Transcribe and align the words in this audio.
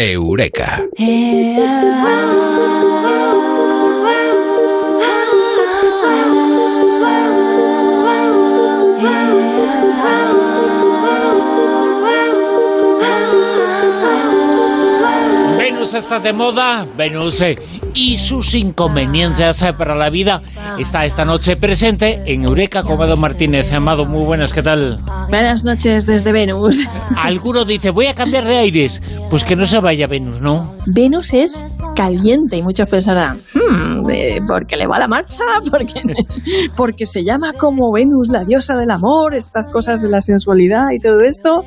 Eureka. 0.00 0.88
Venus 15.80 15.94
está 15.94 16.20
de 16.20 16.34
moda, 16.34 16.86
Venus 16.94 17.40
eh, 17.40 17.56
y 17.94 18.18
sus 18.18 18.54
inconveniencias 18.54 19.62
eh, 19.62 19.72
para 19.72 19.94
la 19.94 20.10
vida 20.10 20.42
está 20.78 21.06
esta 21.06 21.24
noche 21.24 21.56
presente 21.56 22.22
en 22.26 22.44
Eureka 22.44 22.82
con 22.82 22.96
Amado 22.96 23.16
Martínez. 23.16 23.72
Amado, 23.72 24.04
muy 24.04 24.26
buenas, 24.26 24.52
¿qué 24.52 24.62
tal? 24.62 25.00
Buenas 25.30 25.64
noches 25.64 26.04
desde 26.04 26.32
Venus. 26.32 26.86
Alguno 27.16 27.64
dice, 27.64 27.92
voy 27.92 28.08
a 28.08 28.14
cambiar 28.14 28.44
de 28.44 28.58
aires. 28.58 29.00
Pues 29.30 29.42
que 29.42 29.56
no 29.56 29.66
se 29.66 29.80
vaya 29.80 30.06
Venus, 30.06 30.42
¿no? 30.42 30.76
Venus 30.86 31.34
es 31.34 31.64
caliente 31.94 32.56
y 32.56 32.62
muchos 32.62 32.88
pensarán, 32.88 33.36
hmm, 33.36 34.10
eh, 34.10 34.40
¿por 34.46 34.66
le 34.76 34.86
va 34.86 34.98
la 34.98 35.08
marcha? 35.08 35.44
Porque, 35.70 36.02
porque 36.76 37.06
se 37.06 37.22
llama 37.22 37.52
como 37.52 37.92
Venus, 37.92 38.28
la 38.28 38.44
diosa 38.44 38.76
del 38.76 38.90
amor, 38.90 39.34
estas 39.34 39.68
cosas 39.68 40.00
de 40.00 40.08
la 40.08 40.20
sensualidad 40.20 40.90
y 40.92 40.98
todo 40.98 41.20
esto. 41.20 41.64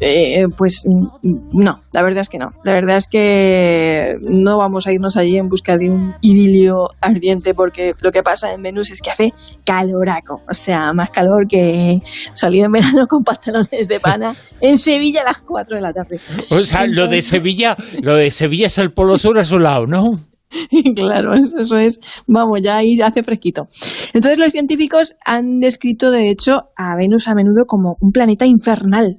Eh, 0.00 0.44
pues 0.56 0.84
mm, 0.86 1.50
no, 1.52 1.82
la 1.92 2.02
verdad 2.02 2.20
es 2.20 2.28
que 2.28 2.38
no. 2.38 2.50
La 2.64 2.72
verdad 2.72 2.96
es 2.98 3.08
que 3.08 4.16
no 4.20 4.58
vamos 4.58 4.86
a 4.86 4.92
irnos 4.92 5.16
allí 5.16 5.36
en 5.38 5.48
busca 5.48 5.78
de 5.78 5.90
un 5.90 6.14
idilio 6.20 6.90
ardiente 7.00 7.54
porque 7.54 7.94
lo 8.00 8.12
que 8.12 8.22
pasa 8.22 8.52
en 8.52 8.62
Venus 8.62 8.90
es 8.90 9.00
que 9.00 9.10
hace 9.10 9.32
caloraco, 9.64 10.42
o 10.48 10.54
sea, 10.54 10.92
más 10.92 11.10
calor 11.10 11.46
que 11.48 12.00
salir 12.32 12.64
en 12.64 12.72
verano 12.72 13.06
con 13.08 13.24
pantalones 13.24 13.88
de 13.88 14.00
pana 14.00 14.34
en 14.60 14.78
Sevilla 14.78 15.22
a 15.22 15.24
las 15.24 15.42
4 15.42 15.76
de 15.76 15.82
la 15.82 15.92
tarde. 15.92 16.20
O 16.50 16.60
sea, 16.60 16.86
lo 16.86 17.08
de 17.08 17.22
Sevilla, 17.22 17.76
lo 18.02 18.16
de 18.16 18.30
Sevilla 18.30 18.51
es 18.64 18.78
el 18.78 18.92
polo 18.92 19.18
sur 19.18 19.38
a 19.38 19.44
su 19.44 19.58
lado, 19.58 19.86
¿no? 19.86 20.12
claro, 20.94 21.34
eso, 21.34 21.76
es, 21.76 22.00
vamos, 22.26 22.60
ya 22.62 22.76
ahí 22.76 23.00
hace 23.00 23.22
fresquito. 23.22 23.68
Entonces 24.12 24.38
los 24.38 24.52
científicos 24.52 25.16
han 25.24 25.60
descrito, 25.60 26.10
de 26.10 26.30
hecho, 26.30 26.70
a 26.76 26.96
Venus 26.96 27.28
a 27.28 27.34
menudo 27.34 27.64
como 27.66 27.96
un 28.00 28.12
planeta 28.12 28.46
infernal. 28.46 29.18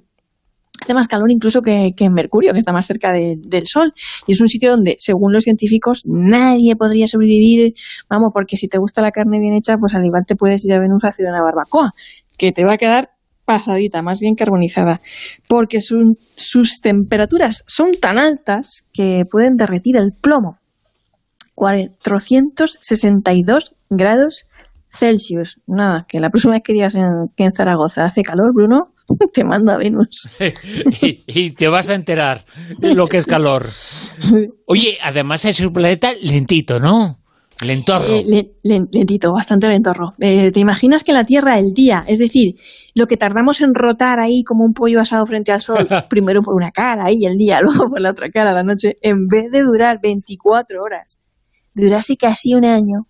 Hace 0.81 0.93
más 0.93 1.07
calor 1.07 1.31
incluso 1.31 1.61
que, 1.61 1.93
en 1.97 2.13
Mercurio, 2.13 2.51
que 2.51 2.59
está 2.59 2.73
más 2.73 2.85
cerca 2.85 3.13
del 3.13 3.67
Sol. 3.67 3.93
Y 4.27 4.33
es 4.33 4.41
un 4.41 4.49
sitio 4.49 4.71
donde, 4.71 4.95
según 4.99 5.31
los 5.31 5.43
científicos, 5.43 6.01
nadie 6.05 6.75
podría 6.75 7.07
sobrevivir. 7.07 7.73
Vamos, 8.09 8.31
porque 8.33 8.57
si 8.57 8.67
te 8.67 8.79
gusta 8.79 9.01
la 9.01 9.11
carne 9.11 9.39
bien 9.39 9.53
hecha, 9.53 9.77
pues 9.77 9.93
al 9.95 10.05
igual 10.05 10.25
te 10.27 10.35
puedes 10.35 10.65
ir 10.65 10.73
a 10.73 10.79
Venus 10.79 11.03
a 11.05 11.09
hacer 11.09 11.27
una 11.27 11.41
barbacoa, 11.41 11.91
que 12.37 12.51
te 12.51 12.65
va 12.65 12.73
a 12.73 12.77
quedar 12.77 13.12
pasadita, 13.45 14.01
más 14.01 14.19
bien 14.19 14.35
carbonizada, 14.35 14.99
porque 15.47 15.79
sus 15.81 16.81
temperaturas 16.81 17.63
son 17.67 17.91
tan 17.91 18.19
altas 18.19 18.85
que 18.93 19.23
pueden 19.29 19.57
derretir 19.57 19.97
el 19.97 20.13
plomo. 20.19 20.57
462 21.55 23.75
grados 23.89 24.47
Celsius. 24.93 25.59
Nada, 25.65 26.05
que 26.07 26.19
la 26.19 26.29
próxima 26.29 26.53
vez 26.53 26.63
que 26.63 26.73
digas 26.73 26.95
en, 26.95 27.29
que 27.35 27.45
en 27.45 27.53
Zaragoza 27.53 28.05
hace 28.05 28.21
calor, 28.21 28.53
Bruno, 28.53 28.93
te 29.33 29.43
mando 29.43 29.71
a 29.71 29.77
Venus. 29.77 30.29
y, 31.01 31.51
te 31.51 31.67
vas 31.67 31.89
a 31.89 31.95
enterar 31.95 32.45
lo 32.79 33.07
que 33.07 33.17
es 33.17 33.25
calor. 33.25 33.71
Oye, 34.67 34.97
además 35.01 35.45
es 35.45 35.59
un 35.59 35.73
planeta 35.73 36.11
lentito, 36.21 36.79
¿no? 36.79 37.19
Lentorro. 37.63 38.05
Eh, 38.07 38.51
lentito, 38.63 39.31
bastante 39.31 39.67
lentorro. 39.67 40.13
Eh, 40.19 40.51
¿Te 40.51 40.59
imaginas 40.59 41.03
que 41.03 41.11
en 41.11 41.17
la 41.17 41.23
Tierra 41.23 41.57
el 41.57 41.73
día, 41.73 42.03
es 42.07 42.19
decir, 42.19 42.55
lo 42.93 43.07
que 43.07 43.17
tardamos 43.17 43.61
en 43.61 43.73
rotar 43.73 44.19
ahí 44.19 44.43
como 44.43 44.63
un 44.63 44.73
pollo 44.73 44.99
asado 44.99 45.25
frente 45.25 45.51
al 45.51 45.61
sol, 45.61 45.87
primero 46.09 46.41
por 46.41 46.55
una 46.55 46.71
cara 46.71 47.11
y 47.11 47.25
el 47.25 47.37
día, 47.37 47.61
luego 47.63 47.89
por 47.89 48.01
la 48.01 48.11
otra 48.11 48.29
cara 48.29 48.53
la 48.53 48.63
noche, 48.63 48.95
en 49.01 49.27
vez 49.27 49.51
de 49.51 49.61
durar 49.61 49.99
24 50.01 50.81
horas, 50.81 51.19
durase 51.73 52.17
casi 52.17 52.53
un 52.53 52.65
año, 52.65 53.07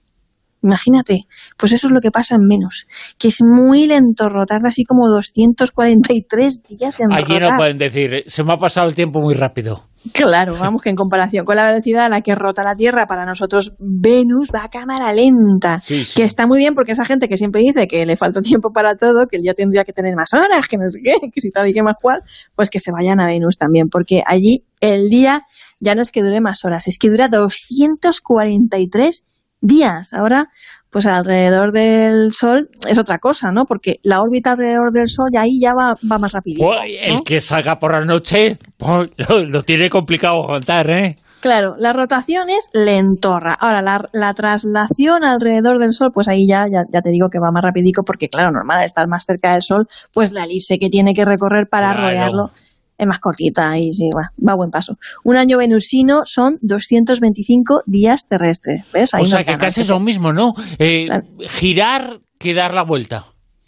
Imagínate, 0.64 1.26
pues 1.58 1.74
eso 1.74 1.88
es 1.88 1.94
lo 1.94 2.00
que 2.00 2.10
pasa 2.10 2.36
en 2.36 2.48
menos, 2.48 2.88
que 3.18 3.28
es 3.28 3.42
muy 3.42 3.86
lento 3.86 4.30
rotar, 4.30 4.62
así 4.66 4.86
como 4.86 5.10
243 5.10 6.64
días 6.64 7.02
en 7.02 7.12
Allí 7.12 7.38
no 7.38 7.58
pueden 7.58 7.78
decir, 7.78 8.24
se 8.28 8.46
me 8.46 8.54
ha 8.54 8.58
pasado 8.58 8.88
el 8.88 8.96
tiempo 8.96 9.20
muy 9.20 9.34
rápido. 9.34 9.90
Claro, 10.12 10.58
vamos 10.60 10.82
que 10.82 10.90
en 10.90 10.98
comparación 10.98 11.46
con 11.46 11.56
la 11.56 11.66
velocidad 11.66 12.06
a 12.06 12.10
la 12.10 12.22
que 12.22 12.36
rota 12.36 12.62
la 12.64 12.76
Tierra, 12.76 13.06
para 13.08 13.26
nosotros 13.26 13.74
Venus 13.80 14.50
va 14.54 14.66
a 14.66 14.70
cámara 14.70 15.14
lenta, 15.14 15.80
que 16.16 16.24
está 16.24 16.46
muy 16.46 16.58
bien 16.58 16.76
porque 16.76 16.92
esa 16.92 17.06
gente 17.06 17.30
que 17.30 17.38
siempre 17.38 17.62
dice 17.62 17.88
que 17.88 18.06
le 18.06 18.18
falta 18.18 18.42
tiempo 18.42 18.72
para 18.74 18.96
todo, 18.98 19.28
que 19.30 19.38
él 19.38 19.44
ya 19.46 19.54
tendría 19.54 19.86
que 19.86 19.94
tener 19.94 20.14
más 20.16 20.34
horas, 20.34 20.68
que 20.68 20.78
no 20.78 20.88
sé 20.88 21.00
qué, 21.02 21.14
que 21.34 21.40
si 21.40 21.52
tal 21.52 21.70
y 21.70 21.74
que 21.74 21.84
más 21.84 21.96
cual, 22.02 22.22
pues 22.56 22.70
que 22.70 22.80
se 22.80 22.92
vayan 22.92 23.22
a 23.22 23.28
Venus 23.28 23.58
también, 23.58 23.88
porque 23.90 24.24
allí 24.26 24.66
el 24.82 25.08
día 25.10 25.44
ya 25.80 25.96
no 25.96 26.02
es 26.02 26.12
que 26.12 26.22
dure 26.22 26.42
más 26.42 26.66
horas, 26.66 26.88
es 26.88 26.98
que 26.98 27.10
dura 27.10 27.30
243 27.30 29.24
días. 29.62 30.14
Ahora, 30.14 30.50
pues 30.94 31.08
alrededor 31.08 31.72
del 31.72 32.32
Sol 32.32 32.70
es 32.88 33.00
otra 33.00 33.18
cosa, 33.18 33.52
¿no? 33.52 33.66
Porque 33.66 34.00
la 34.04 34.22
órbita 34.22 34.52
alrededor 34.52 34.92
del 34.92 35.08
Sol 35.08 35.30
y 35.34 35.38
ahí 35.38 35.60
ya 35.60 35.74
va, 35.74 35.98
va 36.10 36.20
más 36.20 36.32
rápido. 36.32 36.72
El 36.84 37.24
que 37.24 37.42
salga 37.42 37.80
por 37.80 37.94
la 37.94 38.06
noche 38.06 38.60
pues, 38.78 39.10
lo, 39.50 39.64
tiene 39.64 39.90
complicado 39.90 40.44
contar, 40.44 40.90
¿eh? 40.92 41.18
Claro, 41.42 41.76
la 41.78 41.92
rotación 41.94 42.50
es 42.50 42.70
lentorra. 42.74 43.54
Ahora, 43.54 43.82
la, 43.82 44.34
traslación 44.34 45.26
alrededor 45.26 45.80
del 45.80 45.94
Sol, 45.94 46.12
pues 46.14 46.30
ahí 46.30 46.48
ya, 46.48 46.68
ya, 46.70 47.02
te 47.02 47.10
digo 47.10 47.28
que 47.30 47.40
va 47.40 47.52
más 47.52 47.64
rapidico 47.64 48.04
porque, 48.04 48.30
claro, 48.30 48.52
normal, 48.52 48.84
estar 48.86 49.08
más 49.08 49.26
cerca 49.26 49.52
del 49.52 49.64
Sol, 49.64 49.88
pues 50.14 50.32
la 50.32 50.46
elipse 50.46 50.78
que 50.78 50.90
tiene 50.90 51.14
que 51.14 51.26
recorrer 51.26 51.68
para 51.68 51.92
rodearlo 51.92 52.52
es 52.98 53.08
más 53.08 53.20
cortita 53.20 53.78
y 53.78 53.92
sí, 53.92 54.10
va 54.16 54.54
a 54.54 54.56
buen 54.56 54.70
paso. 54.70 54.98
Un 55.24 55.38
año 55.38 55.58
venusino 55.58 56.22
son 56.26 56.58
225 56.62 57.84
días 57.86 58.28
terrestres. 58.28 58.86
¿ves? 58.94 59.12
o 59.14 59.26
sea 59.26 59.44
que 59.44 59.58
casi 59.58 59.82
es 59.82 59.90
lo 59.90 60.00
mismo, 60.00 60.34
¿no? 60.34 60.54
Eh, 60.80 61.08
girar 61.48 62.20
que 62.38 62.54
dar 62.54 62.74
la 62.74 62.84
vuelta. 62.84 63.26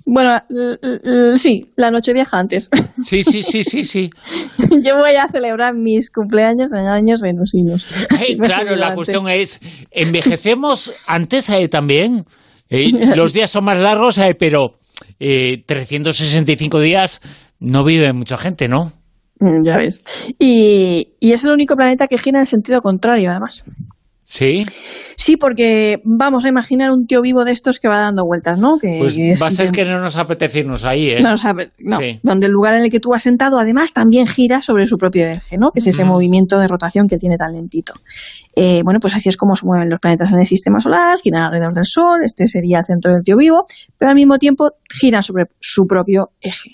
Bueno, 0.08 0.40
sí, 1.38 1.72
la 1.76 1.90
noche 1.90 2.14
vieja 2.14 2.38
antes. 2.38 2.70
Sí, 3.04 3.24
sí, 3.24 3.44
sí, 3.44 3.64
sí, 3.64 3.84
sí. 3.84 4.10
Yo 4.82 4.96
voy 4.96 5.16
a 5.16 5.28
celebrar 5.28 5.74
mis 5.76 6.10
cumpleaños 6.10 6.72
en 6.74 6.88
años 6.88 7.22
venusinos. 7.22 7.86
claro, 8.42 8.76
la 8.76 8.96
cuestión 8.96 9.28
es, 9.30 9.60
¿envejecemos 9.92 10.94
antes 11.08 11.50
eh, 11.50 11.68
también? 11.68 12.26
Eh, 12.70 12.92
los 13.16 13.34
días 13.34 13.52
son 13.52 13.66
más 13.66 13.78
largos, 13.78 14.20
pero 14.40 14.72
365 15.20 16.80
días 16.80 17.22
no 17.60 17.84
vive 17.84 18.12
mucha 18.14 18.38
gente, 18.38 18.68
¿no? 18.68 18.92
Mm, 19.40 19.64
ya 19.64 19.78
ves. 19.78 20.02
Y, 20.40 21.10
es 21.22 21.44
el 21.44 21.52
único 21.52 21.76
planeta 21.76 22.08
que 22.08 22.18
gira 22.18 22.40
en 22.40 22.46
sentido 22.46 22.82
contrario, 22.82 23.32
además. 23.32 23.66
¿Sí? 24.28 24.64
Sí, 25.16 25.38
porque 25.38 26.02
vamos 26.04 26.46
a 26.46 26.50
imaginar 26.50 26.92
un 26.92 27.06
tío 27.06 27.22
vivo 27.22 27.46
de 27.46 27.52
estos 27.52 27.80
que 27.80 27.88
va 27.88 28.00
dando 28.00 28.26
vueltas, 28.26 28.60
¿no? 28.60 28.80
Que 28.80 28.98
pues 28.98 29.16
va 29.18 29.48
a 29.48 29.52
ser 29.52 29.72
que 29.72 29.86
no 29.86 30.00
nos 30.00 30.18
apetece 30.18 30.60
irnos 30.60 30.84
ahí, 30.84 31.10
¿eh? 31.10 31.20
No, 31.22 31.36
no 31.80 32.00
donde 32.24 32.48
el 32.48 32.52
lugar 32.52 32.74
en 32.74 32.84
el 32.84 32.90
que 32.90 33.00
tú 33.00 33.14
has 33.14 33.22
sentado 33.22 33.60
además 33.60 33.94
también 33.94 34.28
gira 34.28 34.62
sobre 34.62 34.88
su 34.88 34.98
propio 34.98 35.28
eje, 35.28 35.58
¿no? 35.58 35.72
Que 35.72 35.80
es 35.80 35.88
ese 35.88 36.04
movimiento 36.04 36.60
de 36.60 36.68
rotación 36.68 37.08
que 37.08 37.18
tiene 37.18 37.38
tan 37.38 37.54
lentito. 37.54 37.94
Eh, 38.56 38.82
bueno, 38.84 39.00
pues 39.00 39.16
así 39.16 39.30
es 39.30 39.38
como 39.38 39.56
se 39.56 39.66
mueven 39.66 39.90
los 39.90 40.00
planetas 40.00 40.34
en 40.34 40.40
el 40.40 40.46
sistema 40.46 40.80
solar, 40.80 41.20
giran 41.20 41.44
alrededor 41.44 41.74
del 41.74 41.86
Sol, 41.86 42.22
este 42.24 42.48
sería 42.48 42.80
el 42.80 42.86
centro 42.86 43.14
del 43.14 43.24
tío 43.24 43.38
vivo, 43.38 43.64
pero 43.98 44.10
al 44.10 44.16
mismo 44.16 44.38
tiempo 44.38 44.72
giran 44.92 45.22
sobre 45.22 45.46
su 45.60 45.86
propio 45.86 46.32
eje. 46.42 46.72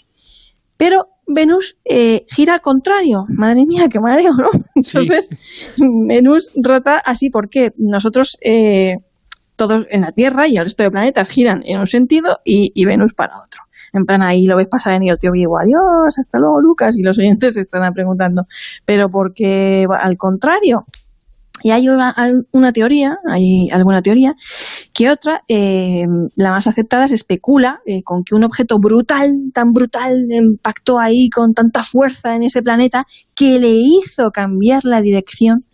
Pero 0.77 1.09
Venus 1.33 1.77
eh, 1.85 2.25
gira 2.29 2.55
al 2.55 2.61
contrario. 2.61 3.25
Madre 3.37 3.65
mía, 3.65 3.87
qué 3.89 3.99
mareo, 3.99 4.33
¿no? 4.33 4.49
Entonces, 4.75 5.29
Venus 5.77 6.51
rota 6.55 6.97
así 6.97 7.29
porque 7.29 7.73
nosotros, 7.77 8.37
eh, 8.41 8.95
todos 9.55 9.85
en 9.89 10.01
la 10.01 10.11
Tierra 10.11 10.47
y 10.47 10.57
el 10.57 10.63
resto 10.63 10.83
de 10.83 10.91
planetas 10.91 11.29
giran 11.29 11.61
en 11.65 11.79
un 11.79 11.87
sentido 11.87 12.39
y, 12.43 12.85
Venus 12.85 13.13
para 13.13 13.37
otro. 13.37 13.61
En 13.93 14.05
plan, 14.05 14.21
ahí 14.21 14.45
lo 14.45 14.55
ves 14.55 14.67
pasar 14.69 14.93
en 14.93 15.07
el 15.07 15.19
tío 15.19 15.31
vivo, 15.31 15.59
adiós, 15.59 16.17
hasta 16.17 16.39
luego, 16.39 16.61
Lucas, 16.61 16.97
y 16.97 17.03
los 17.03 17.19
oyentes 17.19 17.55
se 17.55 17.61
están 17.61 17.93
preguntando, 17.93 18.47
pero 18.85 19.09
porque 19.09 19.85
al 19.99 20.17
contrario, 20.17 20.85
y 21.63 21.71
hay 21.71 21.89
una, 21.89 22.13
teoría, 22.73 23.17
hay 23.29 23.69
alguna 23.71 24.01
teoría, 24.01 24.35
que 24.93 25.09
otra, 25.09 25.43
eh, 25.47 26.05
la 26.35 26.51
más 26.51 26.67
aceptada, 26.67 27.07
se 27.07 27.15
especula 27.15 27.81
eh, 27.85 28.03
con 28.03 28.23
que 28.23 28.35
un 28.35 28.43
objeto 28.43 28.79
brutal, 28.79 29.29
tan 29.53 29.71
brutal, 29.71 30.27
impactó 30.29 30.99
ahí 30.99 31.29
con 31.29 31.53
tanta 31.53 31.83
fuerza 31.83 32.35
en 32.35 32.43
ese 32.43 32.61
planeta 32.61 33.05
que 33.35 33.59
le 33.59 33.73
hizo 33.73 34.31
cambiar 34.31 34.85
la 34.85 35.01
dirección 35.01 35.65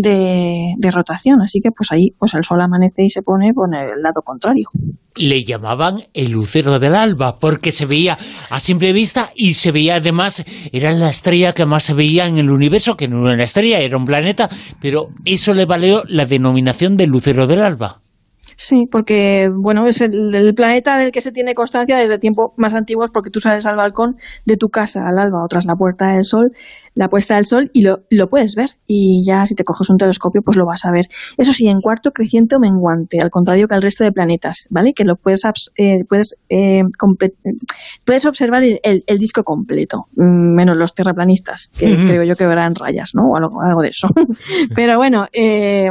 de, 0.00 0.90
rotación. 0.90 1.42
Así 1.42 1.60
que 1.60 1.70
pues 1.70 1.92
ahí 1.92 2.12
pues 2.18 2.34
el 2.34 2.44
sol 2.44 2.60
amanece 2.60 3.04
y 3.04 3.10
se 3.10 3.22
pone 3.22 3.52
por 3.54 3.74
el 3.74 4.02
lado 4.02 4.22
contrario. 4.22 4.68
Le 5.14 5.44
llamaban 5.44 6.02
el 6.14 6.32
lucero 6.32 6.78
del 6.78 6.94
alba 6.94 7.38
porque 7.38 7.70
se 7.70 7.86
veía 7.86 8.16
a 8.50 8.60
simple 8.60 8.92
vista 8.92 9.30
y 9.34 9.54
se 9.54 9.72
veía 9.72 9.96
además, 9.96 10.44
era 10.72 10.92
la 10.92 11.10
estrella 11.10 11.52
que 11.52 11.66
más 11.66 11.84
se 11.84 11.94
veía 11.94 12.26
en 12.26 12.38
el 12.38 12.50
universo, 12.50 12.96
que 12.96 13.08
no 13.08 13.24
era 13.24 13.34
una 13.34 13.44
estrella, 13.44 13.80
era 13.80 13.96
un 13.96 14.06
planeta, 14.06 14.48
pero 14.80 15.08
eso 15.24 15.52
le 15.52 15.66
valió 15.66 16.02
la 16.08 16.24
denominación 16.24 16.96
del 16.96 17.10
lucero 17.10 17.46
del 17.46 17.62
alba. 17.62 18.01
Sí, 18.62 18.86
porque 18.88 19.50
bueno, 19.52 19.88
es 19.88 20.00
el, 20.02 20.54
planeta 20.54 20.96
del 20.96 21.10
que 21.10 21.20
se 21.20 21.32
tiene 21.32 21.52
constancia 21.52 21.96
desde 21.96 22.20
tiempos 22.20 22.52
más 22.56 22.74
antiguos 22.74 23.10
porque 23.12 23.28
tú 23.28 23.40
sales 23.40 23.66
al 23.66 23.76
balcón 23.76 24.14
de 24.46 24.56
tu 24.56 24.68
casa 24.68 25.08
al 25.08 25.18
alba 25.18 25.42
o 25.42 25.48
tras 25.48 25.66
la 25.66 25.74
puerta 25.74 26.12
del 26.12 26.22
sol, 26.22 26.52
la 26.94 27.08
puesta 27.08 27.34
del 27.34 27.44
sol 27.44 27.72
y 27.72 27.82
lo, 27.82 28.04
lo 28.08 28.30
puedes 28.30 28.54
ver 28.54 28.68
y 28.86 29.24
ya 29.26 29.46
si 29.46 29.56
te 29.56 29.64
coges 29.64 29.90
un 29.90 29.96
telescopio 29.96 30.42
pues 30.42 30.56
lo 30.56 30.64
vas 30.64 30.84
a 30.84 30.92
ver. 30.92 31.06
Eso 31.36 31.52
sí, 31.52 31.66
en 31.66 31.80
cuarto 31.80 32.12
creciente 32.12 32.54
o 32.54 32.60
menguante, 32.60 33.18
al 33.20 33.30
contrario 33.30 33.66
que 33.66 33.74
el 33.74 33.82
resto 33.82 34.04
de 34.04 34.12
planetas, 34.12 34.68
¿vale? 34.70 34.92
Que 34.92 35.04
lo 35.04 35.16
puedes 35.16 35.42
eh, 35.74 36.04
puedes 36.08 36.36
eh, 36.48 36.84
puedes 38.04 38.26
observar 38.26 38.62
el, 38.62 39.18
disco 39.18 39.42
completo, 39.42 40.06
mm, 40.14 40.54
menos 40.54 40.76
los 40.76 40.94
terraplanistas, 40.94 41.68
que 41.76 41.96
creo 41.96 42.22
yo 42.22 42.36
que 42.36 42.46
verán 42.46 42.76
rayas, 42.76 43.10
¿no? 43.14 43.22
O 43.22 43.36
algo, 43.36 43.60
algo 43.60 43.82
de 43.82 43.88
eso. 43.88 44.06
Pero 44.76 44.98
bueno, 44.98 45.26
eh, 45.32 45.90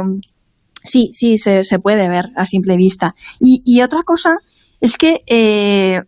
Sí, 0.84 1.08
sí, 1.12 1.38
se, 1.38 1.62
se 1.64 1.78
puede 1.78 2.08
ver 2.08 2.26
a 2.36 2.44
simple 2.44 2.76
vista. 2.76 3.14
Y, 3.40 3.62
y 3.64 3.82
otra 3.82 4.02
cosa 4.02 4.30
es 4.82 4.96
que 4.96 5.22
eh, 5.28 6.00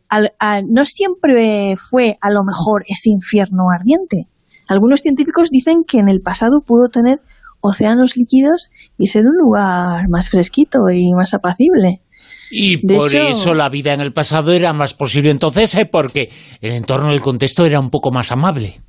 no 0.68 0.84
siempre 0.84 1.76
fue 1.76 2.18
a 2.20 2.30
lo 2.30 2.42
mejor 2.44 2.84
ese 2.88 3.08
infierno 3.08 3.70
ardiente. 3.72 4.26
Algunos 4.66 5.00
científicos 5.00 5.50
dicen 5.50 5.84
que 5.86 5.98
en 5.98 6.08
el 6.08 6.20
pasado 6.20 6.60
pudo 6.66 6.88
tener 6.88 7.20
océanos 7.60 8.16
líquidos 8.16 8.70
y 8.98 9.06
ser 9.06 9.22
un 9.26 9.36
lugar 9.38 10.08
más 10.08 10.28
fresquito 10.28 10.80
y 10.92 11.12
más 11.14 11.34
apacible. 11.34 12.02
Y 12.50 12.78
por 12.78 13.14
eso 13.14 13.54
la 13.54 13.68
vida 13.68 13.94
en 13.94 14.00
el 14.00 14.12
pasado 14.12 14.52
era 14.52 14.72
más 14.72 14.92
posible 14.92 15.30
entonces, 15.30 15.74
¿eh? 15.76 15.86
porque 15.86 16.30
el 16.60 16.72
entorno 16.72 17.10
del 17.10 17.20
contexto 17.20 17.64
era 17.64 17.78
un 17.78 17.90
poco 17.90 18.10
más 18.10 18.32
amable. 18.32 18.80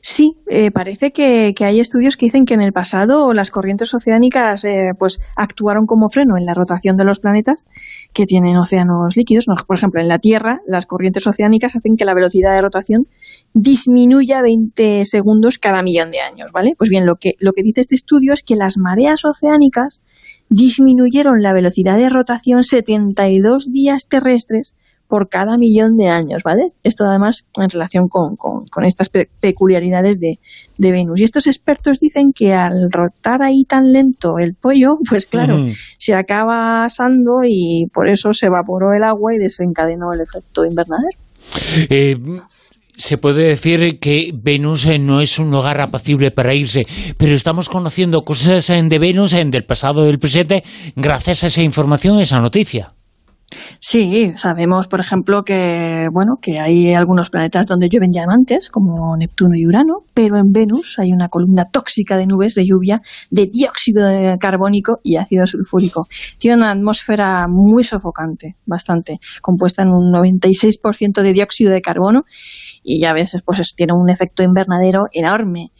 Sí, 0.00 0.36
eh, 0.50 0.70
parece 0.70 1.12
que, 1.12 1.54
hay 1.60 1.80
estudios 1.80 2.16
que 2.16 2.26
dicen 2.26 2.44
que 2.44 2.54
en 2.54 2.60
el 2.60 2.72
pasado 2.72 3.32
las 3.32 3.50
corrientes 3.50 3.94
oceánicas 3.94 4.64
eh, 4.64 4.90
pues 4.98 5.20
actuaron 5.36 5.86
como 5.86 6.08
freno 6.08 6.36
en 6.36 6.44
la 6.44 6.54
rotación 6.54 6.96
de 6.96 7.04
los 7.04 7.20
planetas 7.20 7.66
que 8.12 8.26
tienen 8.26 8.56
océanos 8.56 9.16
líquidos. 9.16 9.46
Por 9.66 9.76
ejemplo, 9.76 10.00
en 10.00 10.08
la 10.08 10.18
Tierra 10.18 10.60
las 10.66 10.86
corrientes 10.86 11.26
oceánicas 11.26 11.76
hacen 11.76 11.96
que 11.96 12.04
la 12.04 12.14
velocidad 12.14 12.54
de 12.54 12.62
rotación 12.62 13.06
disminuya 13.54 14.42
20 14.42 15.04
segundos 15.04 15.58
cada 15.58 15.82
millón 15.82 16.10
de 16.10 16.20
años, 16.20 16.50
¿vale? 16.52 16.74
Pues 16.76 16.90
bien, 16.90 17.06
lo 17.06 17.16
que, 17.16 17.34
lo 17.38 17.52
que 17.52 17.62
dice 17.62 17.80
este 17.80 17.94
estudio 17.94 18.32
es 18.32 18.42
que 18.42 18.56
las 18.56 18.76
mareas 18.76 19.24
oceánicas 19.24 20.02
disminuyeron 20.48 21.40
la 21.40 21.52
velocidad 21.52 21.96
de 21.96 22.08
rotación 22.08 22.62
72 22.62 23.72
días 23.72 24.08
terrestres 24.08 24.74
por 25.12 25.28
cada 25.28 25.58
millón 25.58 25.98
de 25.98 26.08
años, 26.08 26.42
¿vale? 26.42 26.72
Esto 26.82 27.04
además 27.04 27.44
en 27.58 27.68
relación 27.68 28.08
con, 28.08 28.34
estas 28.86 29.10
peculiaridades 29.10 30.18
de, 30.18 30.38
Venus. 30.78 31.20
Y 31.20 31.24
estos 31.24 31.46
expertos 31.46 32.00
dicen 32.00 32.32
que 32.34 32.54
al 32.54 32.90
rotar 32.90 33.42
ahí 33.42 33.64
tan 33.68 33.92
lento 33.92 34.38
el 34.38 34.54
pollo, 34.54 34.96
pues 35.10 35.26
claro, 35.26 35.66
se 35.98 36.14
acaba 36.14 36.86
asando 36.86 37.40
y 37.46 37.88
por 37.92 38.08
eso 38.08 38.32
se 38.32 38.46
evaporó 38.46 38.94
el 38.94 39.02
agua 39.02 39.34
y 39.34 39.38
desencadenó 39.38 40.14
el 40.14 40.22
efecto 40.22 40.64
invernadero. 40.64 41.18
Eh, 41.90 42.16
se 42.96 43.18
puede 43.18 43.48
decir 43.48 43.98
que 43.98 44.30
Venus 44.32 44.86
eh, 44.86 44.98
no 44.98 45.20
es 45.20 45.38
un 45.38 45.50
lugar 45.50 45.78
apacible 45.82 46.30
para 46.30 46.54
irse, 46.54 46.86
pero 47.18 47.34
estamos 47.34 47.68
conociendo 47.68 48.22
cosas 48.22 48.66
de 48.66 48.98
Venus 48.98 49.34
en 49.34 49.50
del 49.50 49.66
pasado 49.66 50.04
y 50.04 50.06
del 50.06 50.18
presente 50.18 50.64
gracias 50.96 51.44
a 51.44 51.48
esa 51.48 51.60
información, 51.60 52.18
esa 52.18 52.38
noticia. 52.38 52.94
Sí, 53.80 54.32
sabemos, 54.36 54.88
por 54.88 55.00
ejemplo, 55.00 55.44
que 55.44 56.08
bueno, 56.12 56.38
que 56.40 56.60
hay 56.60 56.94
algunos 56.94 57.30
planetas 57.30 57.66
donde 57.66 57.88
llueven 57.88 58.10
diamantes, 58.10 58.70
como 58.70 59.16
Neptuno 59.16 59.56
y 59.56 59.66
Urano, 59.66 60.04
pero 60.14 60.36
en 60.36 60.52
Venus 60.52 60.98
hay 60.98 61.12
una 61.12 61.28
columna 61.28 61.66
tóxica 61.66 62.16
de 62.16 62.26
nubes 62.26 62.54
de 62.54 62.66
lluvia 62.66 63.02
de 63.30 63.46
dióxido 63.46 64.08
carbónico 64.38 65.00
y 65.02 65.16
ácido 65.16 65.46
sulfúrico. 65.46 66.06
Tiene 66.38 66.56
una 66.56 66.70
atmósfera 66.70 67.46
muy 67.48 67.84
sofocante, 67.84 68.56
bastante, 68.66 69.18
compuesta 69.40 69.82
en 69.82 69.88
un 69.88 70.12
96% 70.12 71.22
de 71.22 71.32
dióxido 71.32 71.72
de 71.72 71.82
carbono 71.82 72.24
y 72.82 73.00
ya 73.00 73.12
ves, 73.12 73.36
pues 73.44 73.74
tiene 73.74 73.92
un 73.94 74.10
efecto 74.10 74.42
invernadero 74.42 75.06
enorme 75.12 75.70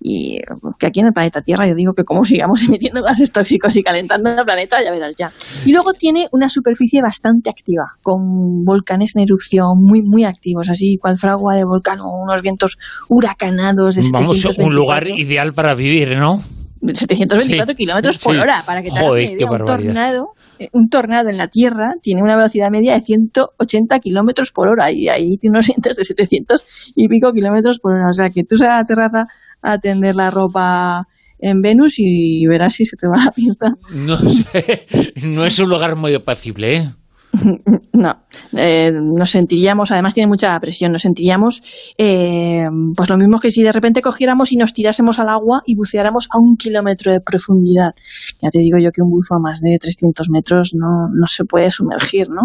y 0.00 0.40
que 0.78 0.86
aquí 0.86 1.00
en 1.00 1.06
el 1.06 1.12
planeta 1.12 1.42
Tierra 1.42 1.66
yo 1.66 1.74
digo 1.74 1.92
que 1.92 2.04
como 2.04 2.24
sigamos 2.24 2.62
emitiendo 2.68 3.02
gases 3.02 3.32
tóxicos 3.32 3.74
y 3.76 3.82
calentando 3.82 4.30
el 4.30 4.44
planeta, 4.44 4.82
ya 4.82 4.90
verás 4.90 5.16
ya. 5.16 5.32
Y 5.64 5.72
luego 5.72 5.92
tiene 5.92 6.28
una 6.32 6.48
superficie 6.48 7.02
bastante 7.02 7.50
activa, 7.50 7.96
con 8.02 8.64
volcanes 8.64 9.16
en 9.16 9.22
erupción 9.22 9.82
muy 9.82 10.02
muy 10.02 10.24
activos, 10.24 10.68
así 10.68 10.98
cual 10.98 11.18
fragua 11.18 11.54
de 11.54 11.64
volcán 11.64 12.00
o 12.00 12.16
unos 12.16 12.42
vientos 12.42 12.78
huracanados. 13.08 13.96
De 13.96 14.02
Vamos, 14.10 14.44
un 14.44 14.74
lugar 14.74 15.08
ideal 15.08 15.52
para 15.52 15.74
vivir, 15.74 16.16
¿no? 16.16 16.42
724 16.80 17.74
kilómetros 17.74 18.18
por 18.18 18.36
hora, 18.36 18.62
para 18.64 18.82
que 18.82 18.90
te 18.90 18.98
hagas 18.98 19.60
un 19.60 19.64
tornado, 19.66 20.34
un 20.72 20.88
tornado 20.88 21.28
en 21.28 21.36
la 21.36 21.48
Tierra 21.48 21.94
tiene 22.02 22.22
una 22.22 22.36
velocidad 22.36 22.70
media 22.70 22.94
de 22.94 23.00
180 23.00 23.98
kilómetros 24.00 24.52
por 24.52 24.68
hora 24.68 24.90
y 24.90 25.08
ahí 25.08 25.36
tiene 25.38 25.56
unos 25.56 25.66
vientos 25.66 25.96
de 25.96 26.04
700 26.04 26.92
y 26.94 27.08
pico 27.08 27.32
kilómetros 27.32 27.78
por 27.78 27.94
hora. 27.94 28.08
O 28.08 28.12
sea, 28.12 28.30
que 28.30 28.44
tú 28.44 28.56
sales 28.56 28.72
a 28.72 28.76
la 28.78 28.86
terraza 28.86 29.26
a 29.62 29.78
tender 29.78 30.14
la 30.14 30.30
ropa 30.30 31.08
en 31.38 31.62
Venus 31.62 31.94
y 31.98 32.46
verás 32.46 32.74
si 32.74 32.84
se 32.84 32.96
te 32.96 33.06
va 33.08 33.24
la 33.24 33.30
pinta. 33.30 33.74
No 33.92 34.18
sé, 34.18 34.86
no 35.22 35.44
es 35.44 35.58
un 35.58 35.68
lugar 35.68 35.96
muy 35.96 36.14
apacible, 36.14 36.76
¿eh? 36.76 36.90
No, 37.92 38.24
eh, 38.56 38.92
nos 38.92 39.30
sentiríamos, 39.30 39.90
además 39.90 40.14
tiene 40.14 40.28
mucha 40.28 40.58
presión, 40.60 40.92
nos 40.92 41.02
sentiríamos 41.02 41.62
eh, 41.98 42.64
pues 42.96 43.08
lo 43.08 43.18
mismo 43.18 43.40
que 43.40 43.50
si 43.50 43.62
de 43.62 43.72
repente 43.72 44.02
cogiéramos 44.02 44.52
y 44.52 44.56
nos 44.56 44.72
tirásemos 44.72 45.18
al 45.18 45.28
agua 45.28 45.62
y 45.66 45.74
buceáramos 45.74 46.28
a 46.30 46.38
un 46.38 46.56
kilómetro 46.56 47.12
de 47.12 47.20
profundidad. 47.20 47.94
Ya 48.40 48.50
te 48.50 48.60
digo 48.60 48.78
yo 48.78 48.90
que 48.92 49.02
un 49.02 49.10
buzo 49.10 49.34
a 49.34 49.40
más 49.40 49.60
de 49.60 49.76
300 49.78 50.30
metros 50.30 50.74
no, 50.74 51.08
no 51.12 51.26
se 51.26 51.44
puede 51.44 51.70
sumergir, 51.70 52.28
¿no? 52.30 52.42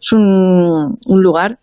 Es 0.00 0.12
un, 0.12 0.98
un 1.04 1.22
lugar 1.22 1.58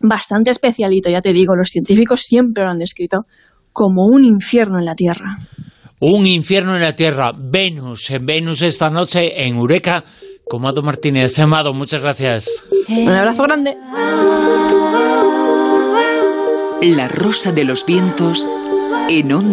bastante 0.00 0.50
especialito, 0.50 1.10
ya 1.10 1.22
te 1.22 1.32
digo, 1.32 1.54
los 1.54 1.68
científicos 1.70 2.20
siempre 2.20 2.64
lo 2.64 2.70
han 2.70 2.78
descrito 2.78 3.26
como 3.72 4.06
un 4.06 4.24
infierno 4.24 4.78
en 4.78 4.84
la 4.84 4.94
Tierra. 4.94 5.36
Un 6.00 6.26
infierno 6.26 6.74
en 6.74 6.82
la 6.82 6.94
Tierra. 6.94 7.32
Venus, 7.36 8.10
en 8.10 8.26
Venus 8.26 8.62
esta 8.62 8.90
noche 8.90 9.46
en 9.46 9.56
Eureka. 9.56 10.04
Comado 10.48 10.82
Martínez. 10.82 11.38
Amado, 11.38 11.74
muchas 11.74 12.02
gracias. 12.02 12.66
Un 12.88 13.08
abrazo 13.08 13.42
grande. 13.42 13.76
La 16.82 17.08
rosa 17.08 17.52
de 17.52 17.64
los 17.64 17.86
vientos 17.86 18.48
en 19.08 19.32
onda. 19.32 19.42